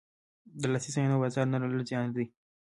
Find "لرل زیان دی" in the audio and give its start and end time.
1.61-2.25